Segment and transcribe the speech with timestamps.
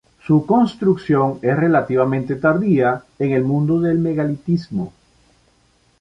[0.25, 4.91] Su construcción es relativamente tardía en el mundo del megalitismo.